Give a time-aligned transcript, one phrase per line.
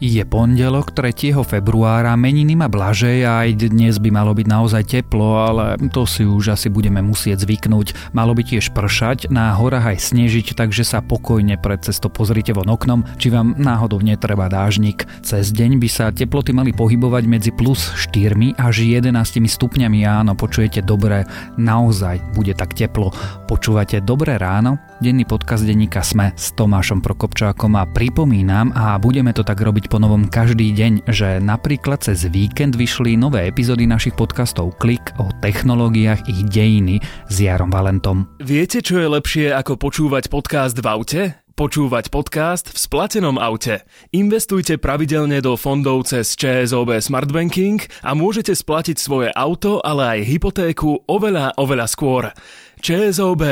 [0.00, 1.36] Je pondelok 3.
[1.44, 6.24] februára, meniny ma blažej a aj dnes by malo byť naozaj teplo, ale to si
[6.24, 8.16] už asi budeme musieť zvyknúť.
[8.16, 12.72] Malo by tiež pršať, na horách aj snežiť, takže sa pokojne pred cesto pozrite von
[12.72, 15.04] oknom, či vám náhodou netreba dážnik.
[15.20, 20.80] Cez deň by sa teploty mali pohybovať medzi plus 4 až 11 stupňami, áno, počujete
[20.80, 21.28] dobre,
[21.60, 23.12] naozaj bude tak teplo.
[23.44, 24.80] Počúvate Dobré ráno?
[25.04, 29.98] Denný podcast denníka Sme s Tomášom Prokopčákom a pripomínam a budeme to tak robiť po
[29.98, 36.30] novom každý deň, že napríklad cez víkend vyšli nové epizódy našich podcastov Klik o technológiách
[36.30, 38.30] ich dejiny s Jarom Valentom.
[38.38, 41.22] Viete, čo je lepšie ako počúvať podcast v aute?
[41.58, 43.82] Počúvať podcast v splatenom aute.
[44.14, 50.30] Investujte pravidelne do fondov cez ČSOB Smart Banking a môžete splatiť svoje auto, ale aj
[50.30, 52.30] hypotéku oveľa, oveľa skôr.
[52.78, 53.42] ČSOB.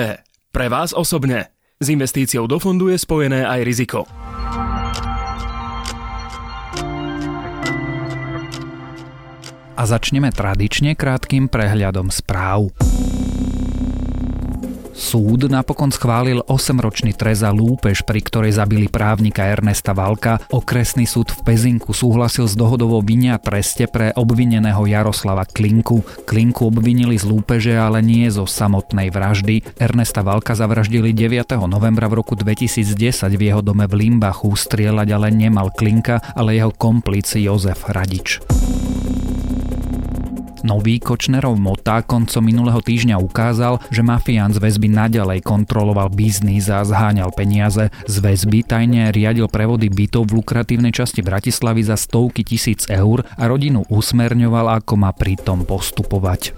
[0.54, 1.50] Pre vás osobne.
[1.82, 4.06] S investíciou do fondu je spojené aj riziko.
[9.78, 12.74] A začneme tradične krátkým prehľadom správ.
[14.98, 20.42] Súd napokon schválil 8-ročný trest za lúpež, pri ktorej zabili právnika Ernesta Valka.
[20.50, 26.02] Okresný súd v Pezinku súhlasil s dohodovou vinia treste pre obvineného Jaroslava Klinku.
[26.26, 29.78] Klinku obvinili z lúpeže, ale nie zo samotnej vraždy.
[29.78, 31.54] Ernesta Valka zavraždili 9.
[31.70, 32.98] novembra v roku 2010
[33.38, 34.50] v jeho dome v Limbachu.
[34.50, 38.42] Strieľať ale nemal Klinka, ale jeho komplic Jozef Radič.
[40.66, 46.82] Nový Kočnerov motá koncom minulého týždňa ukázal, že mafián z väzby naďalej kontroloval biznis a
[46.82, 47.94] zháňal peniaze.
[48.10, 53.44] Z väzby tajne riadil prevody bytov v lukratívnej časti Bratislavy za stovky tisíc eur a
[53.46, 56.56] rodinu usmerňoval, ako má pritom postupovať.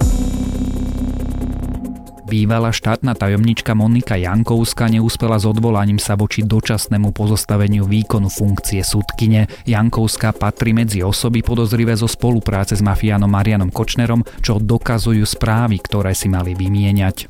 [2.31, 9.51] Bývalá štátna tajomnička Monika Jankovská neúspela s odvolaním sa voči dočasnému pozostaveniu výkonu funkcie súdkyne.
[9.67, 16.15] Jankovská patrí medzi osoby podozrivé zo spolupráce s mafiánom Marianom Kočnerom, čo dokazujú správy, ktoré
[16.15, 17.27] si mali vymieňať.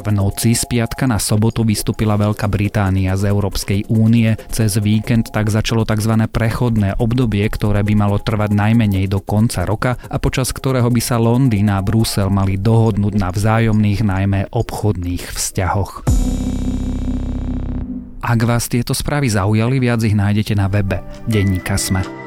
[0.00, 4.32] V noci z piatka na sobotu vystúpila Veľká Británia z Európskej únie.
[4.48, 6.24] Cez víkend tak začalo tzv.
[6.24, 11.20] prechodné obdobie, ktoré by malo trvať najmenej do konca roka a počas ktorého by sa
[11.20, 16.08] Londýn a Brusel mali dohodnúť na vzájomných najmä obchodných vzťahoch.
[18.20, 22.19] Ak vás tieto správy zaujali, viac ich nájdete na webe Denníka Sme.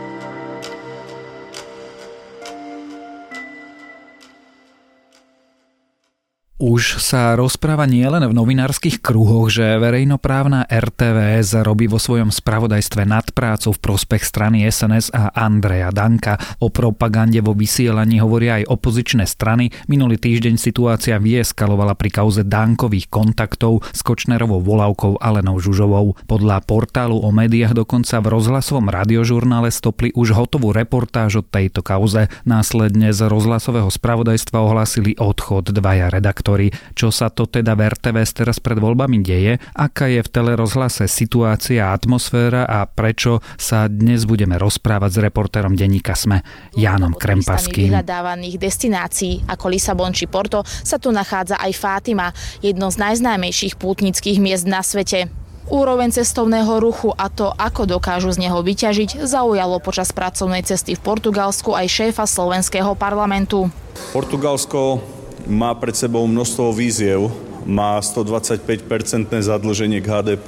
[6.64, 13.76] Už sa rozpráva nielen v novinárskych kruhoch, že verejnoprávna RTVS robí vo svojom spravodajstve nadprácu
[13.76, 16.40] v prospech strany SNS a Andreja Danka.
[16.64, 19.76] O propagande vo vysielaní hovoria aj opozičné strany.
[19.92, 26.16] Minulý týždeň situácia vyeskalovala pri kauze Dankových kontaktov s Kočnerovou volavkou Alenou Žužovou.
[26.32, 32.32] Podľa portálu o médiách dokonca v rozhlasovom radiožurnále stopli už hotovú reportáž o tejto kauze.
[32.48, 38.32] Následne z rozhlasového spravodajstva ohlasili odchod dvaja redaktori redaktori, čo sa to teda v RTVS
[38.34, 44.26] teraz pred voľbami deje, aká je v telerozhlase situácia a atmosféra a prečo sa dnes
[44.30, 46.46] budeme rozprávať s reportérom denníka SME
[46.78, 47.90] Jánom Krempaským.
[47.90, 52.30] vyhľadávaných destinácií ako Lisabon či Porto sa tu nachádza aj Fátima,
[52.62, 55.30] jedno z najznámejších pútnických miest na svete.
[55.72, 61.02] Úroveň cestovného ruchu a to, ako dokážu z neho vyťažiť, zaujalo počas pracovnej cesty v
[61.02, 63.72] Portugalsku aj šéfa slovenského parlamentu.
[64.12, 65.00] Portugalsko
[65.48, 67.32] má pred sebou množstvo víziev,
[67.64, 70.48] má 125-percentné zadlženie k HDP,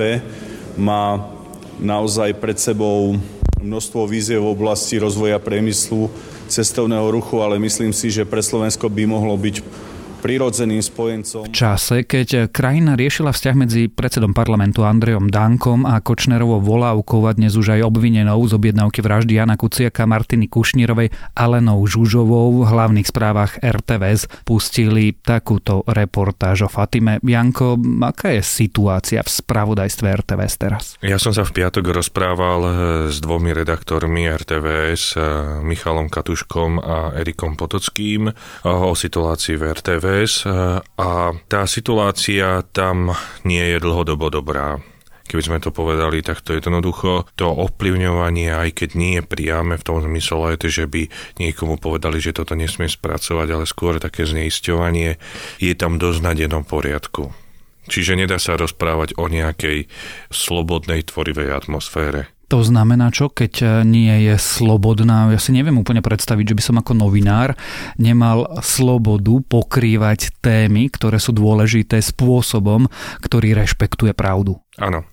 [0.75, 1.31] má
[1.79, 3.19] naozaj pred sebou
[3.59, 6.11] množstvo víziev v oblasti rozvoja priemyslu,
[6.45, 9.66] cestovného ruchu, ale myslím si, že pre Slovensko by mohlo byť
[10.25, 11.46] prirodzeným spojencom.
[11.46, 17.38] V čase, keď krajina riešila vzťah medzi predsedom parlamentu Andrejom Dankom a Kočnerovou volávkou a
[17.38, 23.06] dnes už aj obvinenou z objednávky vraždy Jana Kuciaka, Martiny Kušnírovej, Alenou Žužovou v hlavných
[23.06, 27.22] správach RTVS pustili takúto reportáž o Fatime.
[27.22, 30.83] Janko, aká je situácia v spravodajstve RTVS teraz?
[31.06, 32.62] Ja som sa v piatok rozprával
[33.13, 35.21] s dvomi redaktormi RTVS,
[35.62, 38.33] Michalom Katuškom a Erikom Potockým
[38.66, 40.47] o situácii v RTV pokles
[40.95, 43.12] a tá situácia tam
[43.44, 44.79] nie je dlhodobo dobrá
[45.25, 49.97] keby sme to povedali takto jednoducho, to ovplyvňovanie, aj keď nie je priame v tom
[49.97, 51.09] zmysle, že by
[51.41, 55.17] niekomu povedali, že toto nesmie spracovať, ale skôr také zneisťovanie,
[55.57, 57.33] je tam dosť na dennom poriadku.
[57.89, 59.89] Čiže nedá sa rozprávať o nejakej
[60.29, 62.34] slobodnej tvorivej atmosfére.
[62.56, 65.28] To znamená čo, keď e, nie je slobodná?
[65.28, 67.52] Ja si neviem úplne predstaviť, že by som ako novinár
[68.00, 72.88] nemal slobodu pokrývať témy, ktoré sú dôležité spôsobom,
[73.19, 74.64] ktorý rešpektuje pravdu.
[74.75, 75.07] Áno.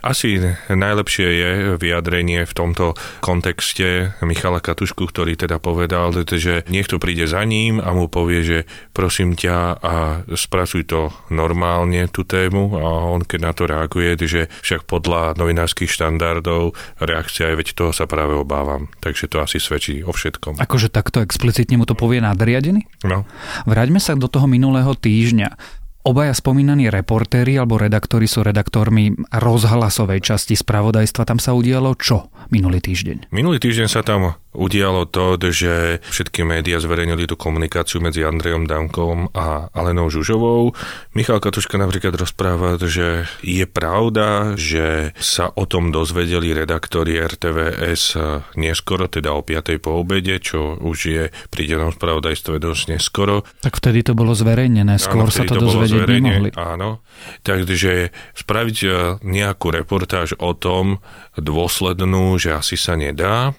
[0.00, 0.38] Asi
[0.70, 7.42] najlepšie je vyjadrenie v tomto kontexte Michala Katušku, ktorý teda povedal, že niekto príde za
[7.42, 8.58] ním a mu povie, že
[8.94, 9.94] prosím ťa a
[10.38, 15.90] spracuj to normálne tú tému a on keď na to reaguje, že však podľa novinárskych
[15.90, 16.72] štandardov
[17.02, 18.86] reakcia je, veď toho sa práve obávam.
[19.02, 20.62] Takže to asi svedčí o všetkom.
[20.62, 22.86] Akože takto explicitne mu to povie nadriadený?
[23.02, 23.26] No.
[23.66, 25.81] Vráťme sa do toho minulého týždňa.
[26.02, 31.22] Obaja spomínaní reportéri alebo redaktori sú redaktormi rozhlasovej časti spravodajstva.
[31.22, 33.30] Tam sa udialo čo minulý týždeň?
[33.30, 39.32] Minulý týždeň sa tam udialo to, že všetky médiá zverejnili tú komunikáciu medzi Andrejom Dankom
[39.32, 40.76] a Alenou Žužovou.
[41.16, 48.18] Michal Katuška napríklad rozpráva, že je pravda, že sa o tom dozvedeli redaktori RTVS
[48.60, 49.80] neskoro, teda o 5.
[49.80, 53.48] po obede, čo už je pri dennom spravodajstve dosť neskoro.
[53.64, 55.64] Tak vtedy to bolo zverejnené, skôr áno, sa to, to
[56.00, 56.50] nemohli.
[56.56, 57.04] Áno,
[57.44, 58.88] takže spraviť e,
[59.22, 61.04] nejakú reportáž o tom
[61.36, 63.52] dôslednú, že asi sa nedá,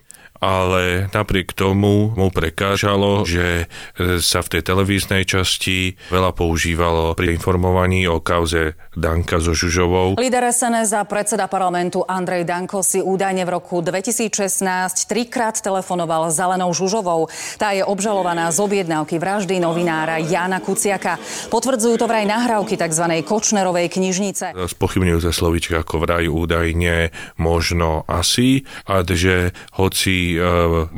[0.43, 7.39] ale napriek tomu mu prekážalo, že e, sa v tej televíznej časti veľa používalo pri
[7.39, 10.19] informovaní o kauze Danka so Žužovou.
[10.19, 14.67] Líder SNS a predseda parlamentu Andrej Danko si údajne v roku 2016
[15.07, 17.31] trikrát telefonoval Zelenou Žužovou.
[17.55, 21.15] Tá je obžalovaná z objednávky vraždy novinára Jana Kuciaka.
[21.47, 23.23] Potvrdzujú to vraj nahrávky tzv.
[23.23, 24.51] Kočnerovej knižnice.
[24.51, 30.49] Spochybňujú sa slovička ako vraj údajne, možno asi, a že hoci E,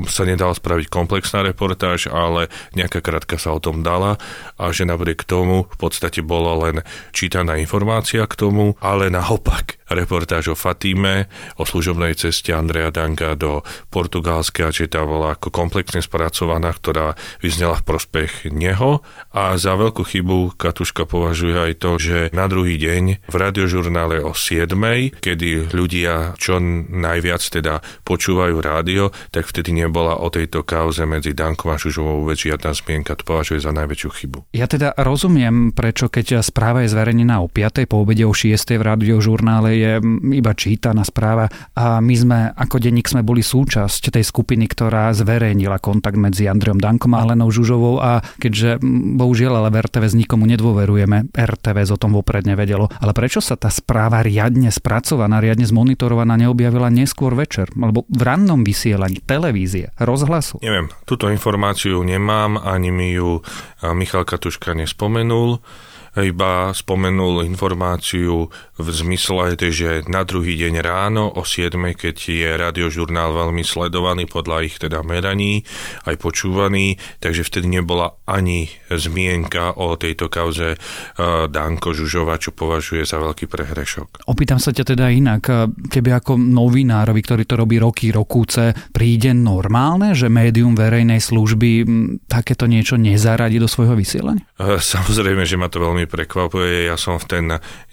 [0.07, 4.19] sa nedala spraviť komplexná reportáž, ale nejaká krátka sa o tom dala
[4.59, 6.75] a že napriek tomu v podstate bola len
[7.11, 11.29] čítaná informácia k tomu, ale naopak reportáž o Fatíme,
[11.61, 13.61] o služobnej ceste Andreja Danka do
[13.93, 19.05] Portugalska, či tá bola ako komplexne spracovaná, ktorá vyznela v prospech neho.
[19.35, 24.33] A za veľkú chybu Katuška považuje aj to, že na druhý deň v radiožurnále o
[24.33, 24.73] 7,
[25.21, 26.57] kedy ľudia čo
[26.89, 32.39] najviac teda počúvajú rádio, tak vtedy nebola o tejto kauze medzi Dankom a Šužovou vôbec
[32.39, 33.13] žiadna zmienka.
[33.19, 34.39] To považuje za najväčšiu chybu.
[34.55, 37.85] Ja teda rozumiem, prečo keď správa je zverejnená o 5.
[37.85, 38.55] po obede o 6.
[38.79, 39.92] v radiožurnále je
[40.31, 45.83] iba čítaná správa a my sme ako denník sme boli súčasť tej skupiny, ktorá zverejnila
[45.83, 48.80] kontakt medzi Andrejom Dankom a Helenou Žužovou a keďže
[49.19, 52.88] bohužiaľ ale v RTVS nikomu nedôverujeme, RTVS o tom vopred nevedelo.
[53.00, 58.63] Ale prečo sa tá správa riadne spracovaná, riadne zmonitorovaná neobjavila neskôr večer, alebo v rannom
[58.63, 60.63] vysielaní televízie, rozhlasu?
[60.63, 63.44] Neviem, túto informáciu nemám, ani mi ju
[63.83, 65.60] Michal Katuška nespomenul
[66.16, 73.31] iba spomenul informáciu v zmysle, že na druhý deň ráno o 7, keď je radiožurnál
[73.31, 75.63] veľmi sledovaný podľa ich teda meraní,
[76.04, 83.07] aj počúvaný, takže vtedy nebola ani zmienka o tejto kauze uh, Danko Žužova, čo považuje
[83.07, 84.27] za veľký prehrešok.
[84.27, 85.72] Opýtam sa ťa teda inak.
[85.88, 91.88] Tebe ako novinárovi, ktorý to robí roky, rokúce, príde normálne, že médium verejnej služby
[92.27, 94.44] takéto niečo nezaradí do svojho vysielania?
[94.60, 96.92] Uh, samozrejme, že ma to veľmi prekvapuje.
[96.92, 97.45] Ja som v ten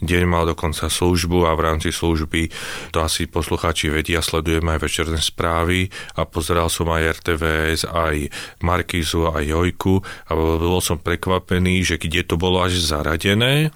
[0.03, 2.49] deň mal dokonca službu a v rámci služby,
[2.91, 8.17] to asi poslucháči vedia, sledujem aj večerné správy a pozeral som aj RTVS, aj
[8.65, 13.75] Markizu, aj Jojku a bol som prekvapený, že kde to bolo až zaradené,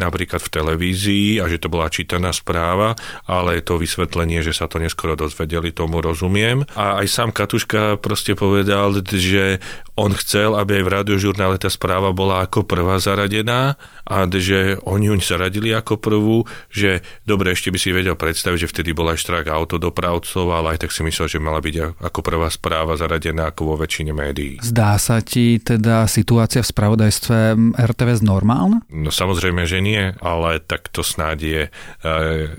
[0.00, 2.94] napríklad v televízii a že to bola čítaná správa,
[3.26, 6.64] ale to vysvetlenie, že sa to neskoro dozvedeli, tomu rozumiem.
[6.78, 9.58] A aj sám Katuška proste povedal, že
[9.98, 13.74] on chcel, aby aj v radiožurnále tá správa bola ako prvá zaradená
[14.06, 16.37] a že oni ju zaradili ako prvú,
[16.68, 20.86] že dobre, ešte by si vedel predstaviť, že vtedy bola aj štrák autodopravcov, ale aj
[20.86, 24.60] tak si myslel, že mala byť ako prvá správa zaradená ako vo väčšine médií.
[24.60, 27.36] Zdá sa ti teda situácia v spravodajstve
[27.78, 28.84] RTVS normálna?
[28.92, 31.70] No samozrejme, že nie, ale tak to snáď je e,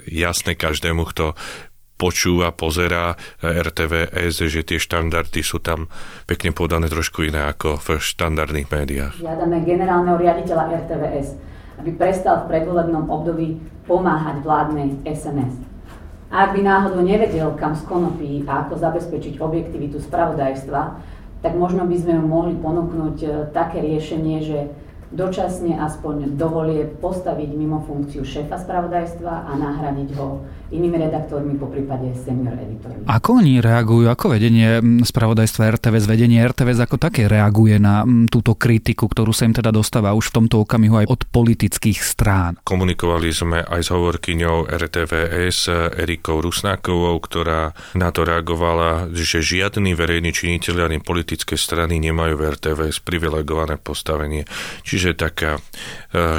[0.09, 1.37] jasné každému, kto
[1.99, 5.91] počúva, pozera RTVS, že tie štandardy sú tam
[6.23, 9.19] pekne podané trošku iné ako v štandardných médiách.
[9.19, 11.27] Žiadame generálneho riaditeľa RTVS,
[11.79, 15.55] aby prestal v predvolebnom období pomáhať vládnej SNS.
[16.29, 20.81] A ak by náhodou nevedel, kam skonopí a ako zabezpečiť objektivitu spravodajstva,
[21.41, 24.59] tak možno by sme mu mohli ponúknuť e, také riešenie, že
[25.09, 32.13] dočasne aspoň dovolie postaviť mimo funkciu šéfa spravodajstva a nahradiť ho inými redaktormi, po prípade
[32.13, 33.05] senior editormi.
[33.09, 39.09] Ako oni reagujú, ako vedenie spravodajstva RTVS, vedenie RTVS ako také reaguje na túto kritiku,
[39.09, 42.61] ktorú sa im teda dostáva už v tomto okamihu aj od politických strán?
[42.61, 45.59] Komunikovali sme aj s hovorkyňou RTVS
[45.97, 52.45] Erikou Rusnákovou, ktorá na to reagovala, že žiadny verejný činiteľ ani politické strany nemajú v
[52.55, 54.45] RTVS privilegované postavenie.
[54.85, 55.61] Čiže taká e,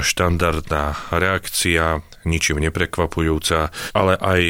[0.00, 4.41] štandardná reakcia ničím neprekvapujúca, ale aj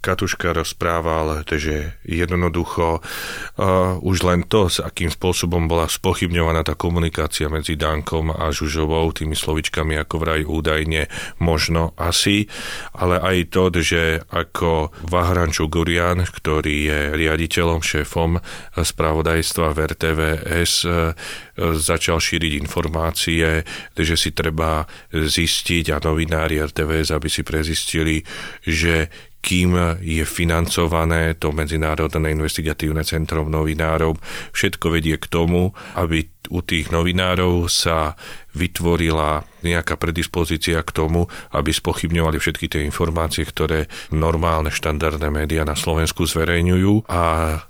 [0.00, 7.52] Katuška rozprával, že jednoducho uh, už len to, s akým spôsobom bola spochybňovaná tá komunikácia
[7.52, 11.12] medzi Dankom a Žužovou, tými slovičkami ako vraj údajne
[11.44, 12.48] možno asi,
[12.96, 18.40] ale aj to, že ako Vahran Čugurian, ktorý je riaditeľom, šéfom
[18.80, 21.12] spravodajstva v RTVS, uh,
[21.60, 23.60] začal šíriť informácie,
[23.92, 28.24] že si treba zistiť a novinári RTVS, aby si prezistili,
[28.64, 34.20] že kým je financované to Medzinárodné investigatívne centrum novinárov.
[34.52, 38.14] Všetko vedie k tomu, aby u tých novinárov sa
[38.52, 45.76] vytvorila nejaká predispozícia k tomu, aby spochybňovali všetky tie informácie, ktoré normálne štandardné médiá na
[45.76, 47.08] Slovensku zverejňujú.
[47.12, 47.22] A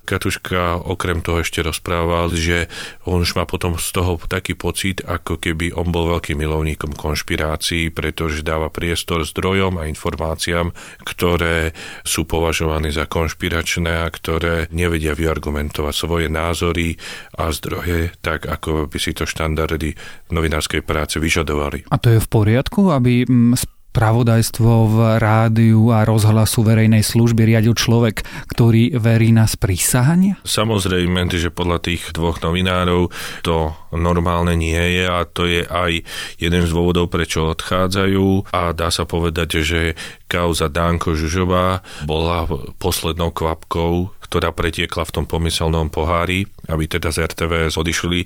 [0.06, 2.70] Katuška okrem toho ešte rozprával, že
[3.06, 7.90] on už má potom z toho taký pocit, ako keby on bol veľkým milovníkom konšpirácií,
[7.90, 10.70] pretože dáva priestor zdrojom a informáciám,
[11.02, 11.74] ktoré
[12.06, 16.94] sú považované za konšpiračné a ktoré nevedia vyargumentovať svoje názory
[17.34, 19.98] a zdroje tak, ako by si to štandardy
[20.34, 21.86] novinárskej práce vyžadovali.
[21.90, 27.74] A to je v poriadku, aby mm, spravodajstvo v rádiu a rozhlasu verejnej služby riadil
[27.74, 30.38] človek, ktorý verí na sprísahanie?
[30.46, 33.10] Samozrejme, že podľa tých dvoch novinárov
[33.42, 36.06] to normálne nie je a to je aj
[36.38, 39.98] jeden z dôvodov, prečo odchádzajú a dá sa povedať, že
[40.30, 42.46] kauza Danko Žužová bola
[42.78, 48.24] poslednou kvapkou ktorá pretiekla v tom pomyselnom pohári, aby teda z RTVS odišli,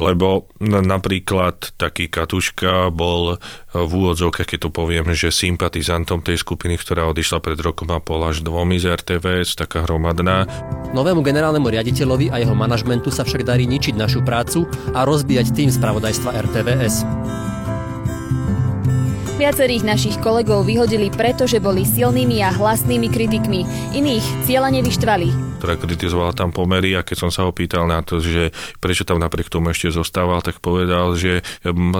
[0.00, 3.36] lebo napríklad taký Katuška bol
[3.76, 8.24] v úvodzovkách, keď to poviem, že sympatizantom tej skupiny, ktorá odišla pred rokom a pol
[8.24, 10.48] až dvomi z RTVS, taká hromadná.
[10.96, 14.64] Novému generálnemu riaditeľovi a jeho manažmentu sa však darí ničiť našu prácu
[14.96, 16.96] a rozbíjať tým spravodajstva RTVS.
[19.42, 23.66] Viacerých našich kolegov vyhodili preto, že boli silnými a hlasnými kritikmi.
[23.90, 28.18] Iných cieľa nevyštvali ktorá kritizovala tam pomery a keď som sa ho pýtal na to,
[28.18, 28.50] že
[28.82, 31.46] prečo tam napriek tomu ešte zostával, tak povedal, že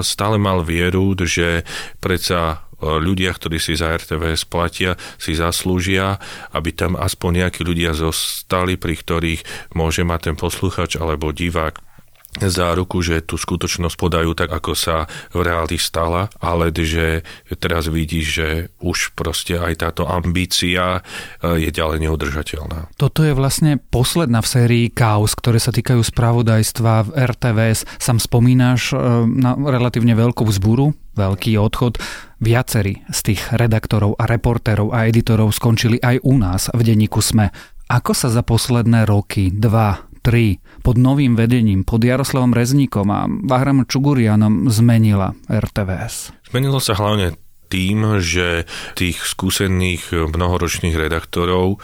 [0.02, 1.62] stále mal vieru, že
[2.02, 6.18] predsa e, ľudia, ktorí si za RTVS platia, si zaslúžia,
[6.50, 9.40] aby tam aspoň nejakí ľudia zostali, pri ktorých
[9.78, 11.91] môže mať ten posluchač alebo divák
[12.40, 15.04] záruku, že tú skutočnosť podajú tak, ako sa
[15.36, 17.20] v reáli stala, ale že
[17.60, 18.48] teraz vidíš, že
[18.80, 21.00] už proste aj táto ambícia
[21.44, 22.96] e, je ďalej neudržateľná.
[22.96, 27.84] Toto je vlastne posledná v sérii kaos, ktoré sa týkajú spravodajstva v RTVS.
[28.00, 28.96] Sam spomínaš e,
[29.28, 32.00] na relatívne veľkú vzburu, veľký odchod.
[32.42, 37.52] Viacerí z tých redaktorov a reportérov a editorov skončili aj u nás v denníku SME.
[37.92, 43.84] Ako sa za posledné roky, dva, 3 pod novým vedením, pod Jaroslavom Rezníkom a Vahram
[43.84, 46.30] Čugurianom zmenila RTVS?
[46.48, 47.34] Zmenilo sa hlavne
[47.72, 51.80] tým, že tých skúsených mnohoročných redaktorov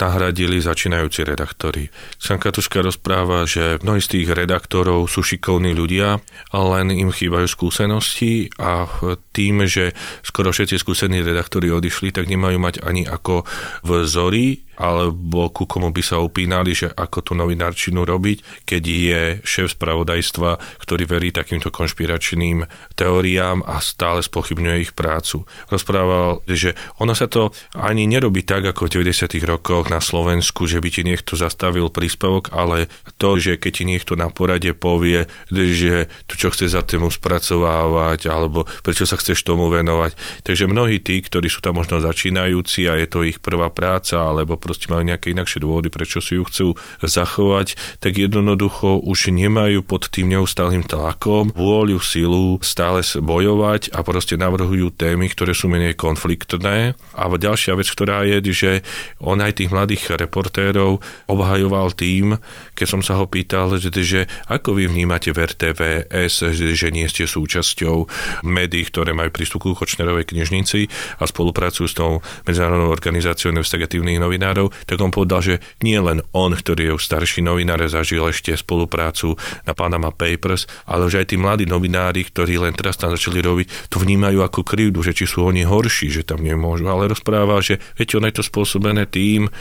[0.00, 1.92] nahradili začínajúci redaktori.
[2.16, 6.24] Sam Katuška rozpráva, že mnohí z tých redaktorov sú šikovní ľudia,
[6.56, 8.88] len im chýbajú skúsenosti a
[9.36, 9.92] tým, že
[10.24, 13.44] skoro všetci skúsení redaktori odišli, tak nemajú mať ani ako
[13.84, 19.76] vzory alebo ku komu by sa upínali, že ako tú novinárčinu robiť, keď je šéf
[19.76, 22.64] spravodajstva, ktorý verí takýmto konšpiračným
[22.94, 25.48] teóriám a stále spochybňuje ich prácu.
[25.72, 29.36] Rozprával, že ono sa to ani nerobí tak, ako v 90.
[29.44, 34.12] rokoch na Slovensku, že by ti niekto zastavil príspevok, ale to, že keď ti niekto
[34.14, 39.72] na porade povie, že tu čo chce za tému spracovávať, alebo prečo sa chceš tomu
[39.72, 40.42] venovať.
[40.44, 44.60] Takže mnohí tí, ktorí sú tam možno začínajúci a je to ich prvá práca, alebo
[44.66, 50.10] proste majú nejaké inakšie dôvody, prečo si ju chcú zachovať, tak jednoducho už nemajú pod
[50.10, 56.98] tým neustálým tlakom vôľu, silu stále bojovať a proste navrhujú témy, ktoré sú menej konfliktné.
[57.14, 58.72] A ďalšia vec, ktorá je, že
[59.20, 62.40] on aj tých mladých reportérov obhajoval tým,
[62.72, 68.08] keď som sa ho pýtal, že, ako vy vnímate v RTVS, že nie ste súčasťou
[68.48, 70.88] médií, ktoré majú prístup ku Kočnerovej knižnici
[71.20, 76.24] a spolupracujú s tou medzinárodnou organizáciou investigatívnych novinárov, novinárov, tak on povedal, že nie len
[76.32, 79.36] on, ktorý je už starší novinár, zažil ešte spoluprácu
[79.68, 83.92] na Panama Papers, ale že aj tí mladí novinári, ktorí len teraz tam začali robiť,
[83.92, 86.88] to vnímajú ako krivdu, že či sú oni horší, že tam nemôžu.
[86.88, 89.52] Ale rozpráva, že viete, on je to spôsobené tým,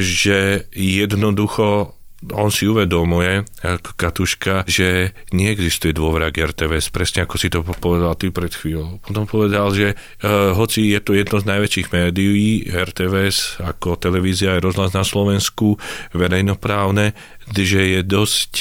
[0.00, 7.48] že jednoducho on si uvedomuje, ako Katuška, že neexistuje dôvera k RTVS, presne ako si
[7.48, 9.00] to povedal ty pred chvíľou.
[9.00, 14.64] Potom povedal, že uh, hoci je to jedno z najväčších médií, RTVS ako televízia aj
[14.68, 15.80] rozhlas na Slovensku,
[16.12, 17.16] verejnoprávne,
[17.56, 18.52] že je dosť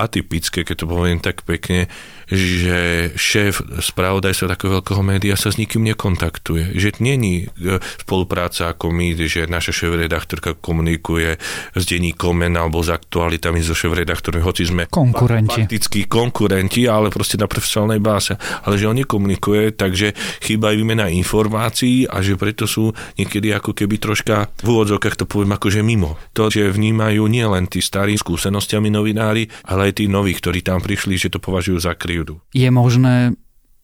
[0.00, 1.90] atypické, keď to poviem tak pekne,
[2.30, 6.78] že šéf spravodajstva takého veľkého média sa s nikým nekontaktuje.
[6.78, 11.36] Že není e, spolupráca ako my, že naša šéf-redaktorka komunikuje
[11.74, 15.66] s denníkom alebo s aktualitami so šéf-redaktormi, hoci sme konkurenti.
[15.66, 18.38] faktickí konkurenti, ale proste na profesionálnej báze.
[18.62, 23.74] Ale že on nekomunikuje, takže chýba aj výmena informácií a že preto sú niekedy ako
[23.74, 26.14] keby troška v úvodzovkách to poviem akože mimo.
[26.38, 31.18] To, že vnímajú nielen tí starí skúsenostiami novinári, ale aj tí noví, ktorí tam prišli,
[31.18, 32.44] že to považujú za krivdu.
[32.52, 33.32] Je možné,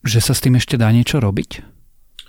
[0.05, 1.77] že sa s tým ešte dá niečo robiť?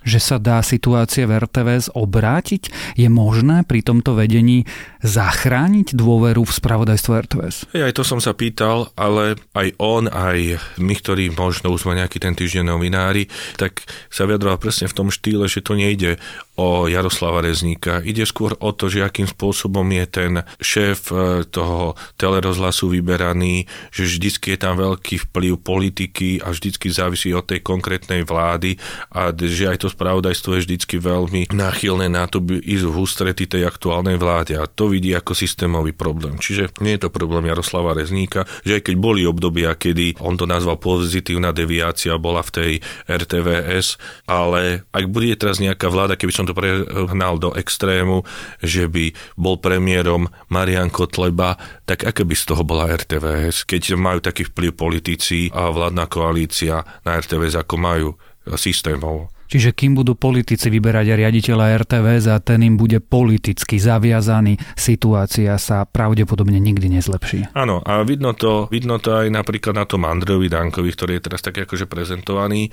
[0.07, 2.95] že sa dá situácia v RTVS obrátiť?
[2.95, 4.63] Je možné pri tomto vedení
[5.03, 7.57] zachrániť dôveru v spravodajstvo RTVS?
[7.75, 11.99] Ja aj to som sa pýtal, ale aj on, aj my, ktorí možno už sme
[11.99, 13.27] nejaký ten týždeň novinári,
[13.59, 16.15] tak sa vyjadroval presne v tom štýle, že to nejde
[16.57, 18.01] o Jaroslava Rezníka.
[18.01, 24.09] Ide skôr o to, že akým spôsobom je ten šéf e, toho telerozhlasu vyberaný, že
[24.09, 28.73] vždycky je tam veľký vplyv politiky a vždycky závisí od tej konkrétnej vlády
[29.13, 33.45] a že aj to spravodajstvo je vždycky veľmi náchylné na to by ísť v ústrety
[33.45, 36.41] tej aktuálnej vláde a to vidí ako systémový problém.
[36.41, 40.49] Čiže nie je to problém Jaroslava Rezníka, že aj keď boli obdobia, kedy on to
[40.49, 42.71] nazval pozitívna deviácia, bola v tej
[43.05, 48.23] RTVS, ale ak bude teraz nejaká vláda, keby som to prehnal do extrému,
[48.63, 54.23] že by bol premiérom Marian Kotleba, tak aké by z toho bola RTVS, keď majú
[54.23, 58.07] taký vplyv politici a vládna koalícia na RTVS, ako majú
[58.55, 59.36] systémov.
[59.47, 65.87] Čiže kým budú politici vyberať riaditeľa RTVS a ten im bude politicky zaviazaný, situácia sa
[65.87, 67.55] pravdepodobne nikdy nezlepší.
[67.55, 71.39] Áno, a vidno to, vidno to aj napríklad na tom Andrejovi Dankovi, ktorý je teraz
[71.39, 72.67] tak akože prezentovaný.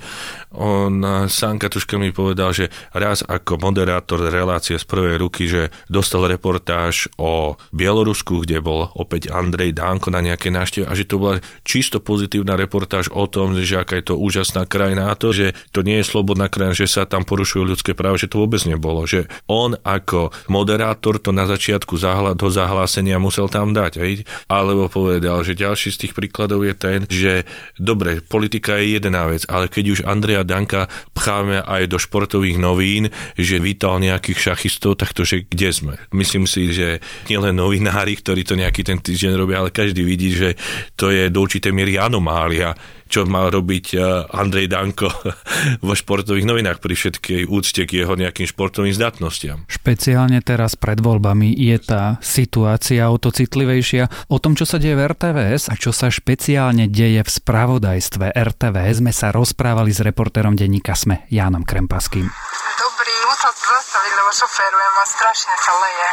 [0.59, 0.99] On
[1.31, 7.07] sám Katuška mi povedal, že raz ako moderátor relácie z prvej ruky, že dostal reportáž
[7.15, 12.03] o Bielorusku, kde bol opäť Andrej Danko na nejaké návšteve a že to bola čisto
[12.03, 16.03] pozitívna reportáž o tom, že aká je to úžasná krajina a to, že to nie
[16.03, 19.03] je slobodná krajina že sa tam porušujú ľudské práva, že to vôbec nebolo.
[19.03, 21.97] Že on ako moderátor to na začiatku
[22.33, 23.93] do zahlásenia musel tam dať.
[23.99, 24.23] Hej?
[24.47, 27.43] Alebo povedal, že ďalší z tých príkladov je ten, že
[27.75, 33.11] dobre, politika je jedna vec, ale keď už Andrea Danka pcháme aj do športových novín,
[33.35, 35.95] že vítal nejakých šachistov, tak to, že kde sme?
[36.15, 40.55] Myslím si, že nielen novinári, ktorí to nejaký ten týždeň robia, ale každý vidí, že
[40.95, 44.01] to je do určitej miery anomália, čo mal robiť eh,
[44.33, 45.09] Andrej Danko
[45.85, 49.63] vo športových novinách pri všetkej úcte k jeho nejakým športovým zdatnostiam.
[49.69, 54.31] Špeciálne teraz pred voľbami je tá situácia o to citlivejšia.
[54.31, 59.05] O tom, čo sa deje v RTVS a čo sa špeciálne deje v spravodajstve RTVS
[59.05, 62.25] sme sa rozprávali s reportérom denníka SME Jánom Krempaským.
[62.25, 66.09] Dobrý, musel sa zastaviť, lebo šoférujem a strašne sa leje.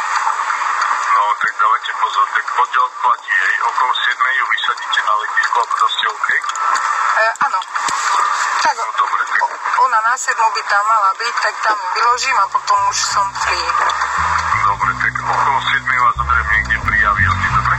[1.13, 5.65] No, tak dávajte pozor, tak oddiel platí, hej, okolo 7 ju vysadíte na letisku a
[5.69, 6.29] potom ste OK?
[6.33, 7.59] E, áno.
[8.65, 9.41] Tak, no, dobre, tak...
[9.77, 13.69] ona na 7 by tam mala byť, tak tam vyložím a potom už som free.
[14.65, 17.72] Dobre, tak okolo 7 vás zoberiem niekde pri avióne, dobre?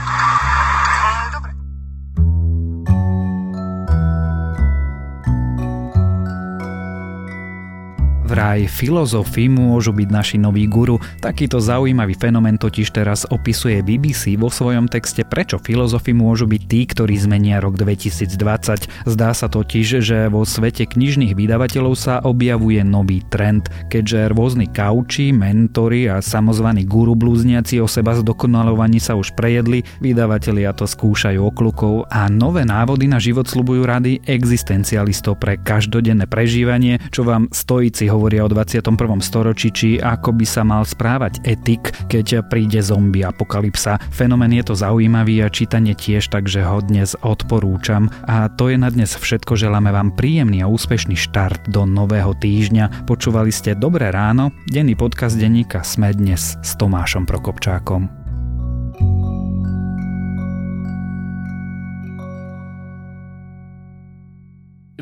[8.35, 10.99] Vraj filozofi môžu byť naši noví guru.
[11.23, 16.83] Takýto zaujímavý fenomén totiž teraz opisuje BBC vo svojom texte Prečo filozofi môžu byť tí,
[16.83, 19.07] ktorí zmenia rok 2020.
[19.07, 25.31] Zdá sa totiž, že vo svete knižných vydavateľov sa objavuje nový trend, keďže rôzni kauči,
[25.31, 32.03] mentori a samozvaní guru blúzniaci o seba zdokonalovaní sa už prejedli, vydavatelia to skúšajú oklukov
[32.11, 38.41] a nové návody na život slubujú rady existencialistov pre každodenné prežívanie, čo vám stojíci hovoria
[38.41, 39.21] o 21.
[39.21, 44.01] storočí, či ako by sa mal správať etik, keď príde zombie apokalypsa.
[44.09, 48.09] Fenomén je to zaujímavý a čítanie tiež, takže ho dnes odporúčam.
[48.25, 49.53] A to je na dnes všetko.
[49.53, 53.05] Želáme vám príjemný a úspešný štart do nového týždňa.
[53.05, 58.24] Počúvali ste Dobré ráno, denný podcast denníka Sme dnes s Tomášom Prokopčákom.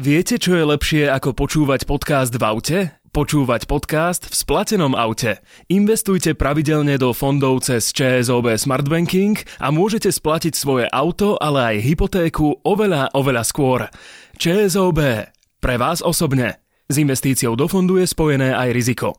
[0.04, 2.80] Viete, čo je lepšie ako počúvať podcast v aute?
[3.16, 5.40] Počúvať podcast v splatenom aute.
[5.72, 11.88] Investujte pravidelne do fondov cez ČSOB Smart Banking a môžete splatiť svoje auto, ale aj
[11.88, 13.88] hypotéku oveľa, oveľa skôr.
[14.36, 15.00] ČSOB.
[15.64, 16.60] Pre vás osobne.
[16.92, 19.16] S investíciou do fondu je spojené aj riziko.